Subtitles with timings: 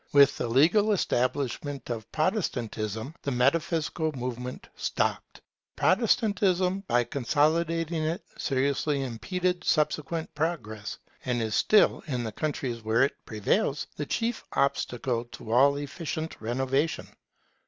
[0.13, 5.41] With the legal establishment of Protestantism, the metaphysical movement stopped.
[5.75, 13.03] Protestantism, by consolidating it, seriously impeded subsequent progress, and is still, in the countries where
[13.03, 17.05] it prevails, the chief obstacle to all efficient renovation.